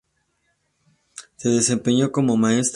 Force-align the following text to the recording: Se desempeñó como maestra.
Se 1.37 1.49
desempeñó 1.49 2.11
como 2.11 2.35
maestra. 2.35 2.69